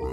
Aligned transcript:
Pop 0.00 0.08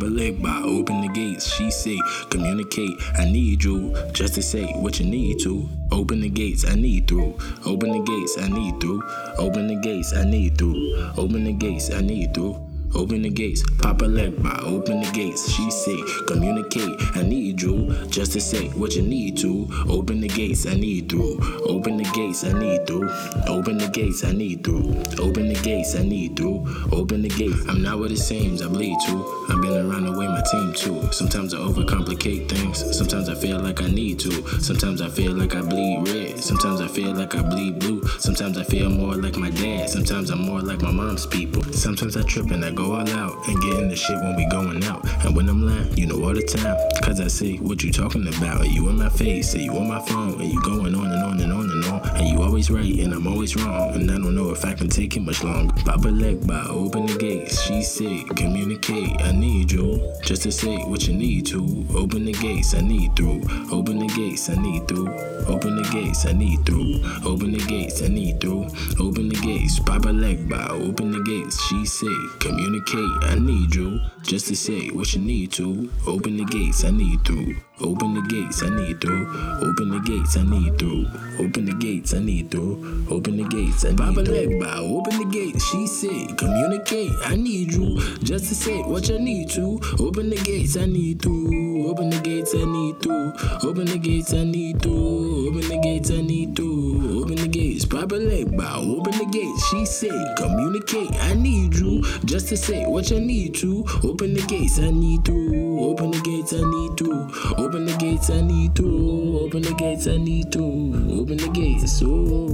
Legba, 0.00 0.64
open 0.64 1.02
the 1.02 1.08
gates. 1.14 1.46
She 1.46 1.70
say, 1.70 1.96
communicate. 2.30 2.90
I 3.16 3.24
need 3.24 3.62
you 3.62 3.94
just 4.12 4.34
to 4.34 4.42
say 4.42 4.66
what 4.72 4.98
you 4.98 5.06
need 5.06 5.38
to. 5.40 5.68
Open 5.92 6.20
the 6.20 6.28
gates. 6.28 6.64
I 6.68 6.74
need 6.74 7.06
through. 7.06 7.38
Open 7.64 7.92
the 7.92 8.00
gates. 8.00 8.36
I 8.38 8.48
need 8.48 8.80
through. 8.80 9.02
Open 9.38 9.68
the 9.68 9.76
gates. 9.76 10.12
I 10.12 10.24
need 10.24 10.58
through. 10.58 10.96
Open 11.16 11.44
the 11.44 11.52
gates. 11.52 11.92
I 11.92 12.00
need 12.00 12.34
through. 12.34 12.67
Open 12.94 13.22
the 13.22 13.30
gates, 13.30 13.62
Papa 13.78 14.06
Legba 14.06 14.62
open 14.64 15.00
the 15.00 15.10
gates. 15.12 15.50
She 15.50 15.70
say, 15.70 15.96
communicate, 16.26 16.96
I 17.14 17.22
need 17.22 17.60
you 17.60 17.74
just 18.18 18.32
to 18.32 18.40
say 18.40 18.66
what 18.70 18.96
you 18.96 19.02
need 19.02 19.36
to. 19.36 19.68
Open 19.88 20.20
the 20.20 20.26
gates, 20.26 20.66
I 20.66 20.74
need 20.74 21.08
through. 21.08 21.38
Open 21.66 21.98
the 21.98 22.10
gates, 22.12 22.42
I 22.42 22.52
need 22.52 22.84
through. 22.84 23.08
Open 23.46 23.78
the 23.78 23.88
gates, 23.92 24.24
I 24.24 24.32
need 24.32 24.64
through. 24.64 24.90
Open 25.20 25.46
the 25.46 25.60
gates, 25.62 25.94
I 25.94 26.02
need 26.02 26.36
through. 26.36 26.66
Open 26.90 27.22
the 27.22 27.28
gates. 27.28 27.64
I'm 27.68 27.80
not 27.80 28.00
what 28.00 28.10
it 28.10 28.16
seems, 28.16 28.60
I 28.60 28.66
bleed 28.66 28.98
too. 29.06 29.24
I've 29.48 29.62
been 29.62 29.72
around 29.72 30.06
the 30.06 30.18
way 30.18 30.26
my 30.26 30.42
team 30.50 30.74
too. 30.74 31.12
Sometimes 31.12 31.54
I 31.54 31.58
overcomplicate 31.58 32.48
things. 32.48 32.78
Sometimes 32.98 33.28
I 33.28 33.36
feel 33.36 33.60
like 33.60 33.80
I 33.80 33.86
need 33.86 34.18
to. 34.18 34.32
Sometimes 34.60 35.00
I 35.00 35.08
feel 35.08 35.32
like 35.32 35.54
I 35.54 35.62
bleed 35.62 36.08
red. 36.08 36.42
Sometimes 36.42 36.80
I 36.80 36.88
feel 36.88 37.14
like 37.14 37.36
I 37.36 37.42
bleed 37.42 37.78
blue. 37.78 38.04
Sometimes 38.18 38.58
I 38.58 38.64
feel 38.64 38.90
more 38.90 39.14
like 39.14 39.36
my 39.36 39.50
dad. 39.50 39.90
Sometimes 39.90 40.30
I'm 40.30 40.42
more 40.42 40.60
like 40.60 40.82
my 40.82 40.90
mom's 40.90 41.24
people. 41.24 41.62
Sometimes 41.72 42.16
I 42.16 42.22
trip 42.22 42.50
and 42.50 42.64
I 42.64 42.72
go 42.72 42.94
all 42.94 43.08
out 43.10 43.46
and 43.46 43.62
get 43.62 43.78
in 43.78 43.88
the 43.88 43.96
shit 43.96 44.16
when 44.16 44.34
we 44.34 44.44
going 44.46 44.82
out. 44.82 45.06
And 45.24 45.36
when 45.36 45.48
I'm 45.48 45.64
lying, 45.64 45.96
you 45.96 46.06
know 46.06 46.20
all 46.24 46.34
the 46.34 46.42
time. 46.42 46.76
Cause 47.00 47.20
I 47.20 47.28
say 47.28 47.56
what 47.58 47.84
you 47.84 47.92
talking 47.92 48.07
about. 48.14 48.68
You 48.68 48.88
in 48.88 48.96
my 48.96 49.08
face, 49.08 49.50
say 49.50 49.62
you 49.62 49.72
on 49.72 49.88
my 49.88 50.00
phone, 50.00 50.40
and 50.40 50.52
you 50.52 50.60
going 50.62 50.94
on 50.94 51.06
and 51.06 51.22
on 51.22 51.40
and 51.40 51.52
on 51.52 51.70
and 51.70 51.84
on. 51.86 52.16
And 52.16 52.28
you 52.28 52.42
always 52.42 52.70
right 52.70 52.98
and 53.00 53.12
I'm 53.12 53.26
always 53.26 53.56
wrong. 53.56 53.94
And 53.94 54.10
I 54.10 54.14
don't 54.14 54.34
know 54.34 54.50
if 54.50 54.64
I 54.64 54.74
can 54.74 54.88
take 54.88 55.16
it 55.16 55.20
much 55.20 55.42
longer. 55.44 55.74
Papa 55.84 56.08
Legba 56.08 56.68
open 56.68 57.06
the 57.06 57.16
gates. 57.16 57.60
She 57.62 57.82
said, 57.82 58.28
communicate. 58.36 59.20
I 59.20 59.32
need 59.32 59.72
you 59.72 60.12
just 60.22 60.42
to 60.42 60.52
say 60.52 60.76
what 60.78 61.06
you 61.06 61.14
need 61.14 61.46
to. 61.46 61.86
Open 61.94 62.24
the 62.24 62.32
gates, 62.32 62.74
I 62.74 62.80
need 62.80 63.16
through. 63.16 63.42
Open 63.70 63.98
the 63.98 64.06
gates, 64.08 64.48
I 64.48 64.54
need 64.54 64.88
through. 64.88 65.37
Open 65.48 65.76
the 65.76 65.88
gates, 65.90 66.26
I 66.26 66.32
need 66.32 66.64
through. 66.66 67.00
Open 67.24 67.52
the 67.52 67.64
gates, 67.66 68.02
I 68.02 68.08
need 68.08 68.40
through. 68.40 68.66
Open 69.00 69.28
the 69.28 69.40
gates, 69.42 69.78
Papa 69.78 70.08
Legba 70.08 70.68
open 70.70 71.10
the 71.10 71.20
gates. 71.22 71.60
She 71.66 71.86
say, 71.86 72.16
communicate, 72.38 73.10
I 73.22 73.36
need 73.38 73.74
you 73.74 74.00
just 74.22 74.48
to 74.48 74.56
say 74.56 74.88
what 74.88 75.14
you 75.14 75.20
need 75.20 75.52
to. 75.52 75.90
Open 76.06 76.36
the 76.36 76.44
gates, 76.44 76.84
I 76.84 76.90
need 76.90 77.24
through. 77.24 77.56
Open 77.80 78.14
the 78.14 78.22
gates, 78.22 78.62
I 78.62 78.68
need 78.68 79.00
through. 79.00 79.26
Open 79.62 79.90
the 79.90 80.00
gates, 80.00 80.36
I 80.36 80.42
need 80.42 80.78
through. 80.78 81.06
Open 81.38 81.64
the 81.64 81.74
gates, 81.74 82.14
I 82.14 82.18
need 82.18 82.50
through. 82.50 83.06
Open 83.10 83.36
the 83.36 83.44
gates, 83.44 83.84
I 83.84 83.90
need 83.90 83.98
Papa 83.98 84.22
Legba 84.22 84.78
open 84.78 85.18
the 85.18 85.24
gates. 85.32 85.64
She 85.70 85.86
said, 85.86 86.36
communicate, 86.36 87.12
I 87.24 87.36
need 87.36 87.72
you 87.72 87.98
just 88.18 88.48
to 88.48 88.54
say 88.54 88.78
what 88.82 89.08
you 89.08 89.18
need 89.18 89.50
to. 89.50 89.80
Open 89.98 90.30
the 90.30 90.36
gates, 90.36 90.76
I 90.76 90.86
need 90.86 91.22
through. 91.22 91.57
Open 91.98 92.10
the 92.10 92.20
gates, 92.20 92.54
I 92.54 92.64
need 92.64 93.02
through. 93.02 93.32
Open 93.68 93.86
the 93.86 93.98
gates, 93.98 94.32
I 94.32 94.44
need 94.44 94.80
through. 94.80 95.48
Open 95.48 95.68
the 95.68 95.80
gates, 95.82 96.12
I 96.12 96.20
need 96.20 96.54
through. 96.54 97.22
Open 97.22 97.34
the 97.34 97.48
gates, 97.48 97.84
Papa 97.86 98.14
Legba 98.14 98.76
open 98.76 99.18
the 99.18 99.26
gates. 99.32 99.66
She 99.66 99.84
said, 99.84 100.36
communicate, 100.36 101.10
I 101.22 101.34
need 101.34 101.74
you 101.74 102.04
just 102.24 102.46
to 102.50 102.56
say 102.56 102.86
what 102.86 103.10
you 103.10 103.18
need 103.18 103.56
to. 103.56 103.84
Open 104.04 104.32
the 104.32 104.42
gates, 104.42 104.78
I 104.78 104.92
need 104.92 105.24
through. 105.24 105.80
Open 105.90 106.12
the 106.12 106.20
gates, 106.20 106.52
I 106.52 106.62
need 106.62 106.96
through. 106.96 107.32
Open 107.58 107.84
the 107.84 107.96
gates, 107.96 108.30
I 108.30 108.42
need 108.42 108.76
through. 108.76 109.40
Open 109.40 109.62
the 109.62 109.74
gates, 109.74 110.06
I 110.06 110.18
need 110.18 110.52
through. 110.52 111.20
Open 111.20 111.36
the 111.36 111.48
gates, 111.48 112.00
oh. 112.04 112.46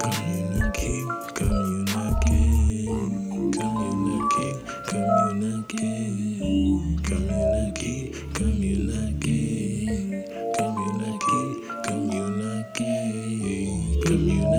Communicate, 0.00 1.34
communicate. 1.34 1.65
community. 14.06 14.55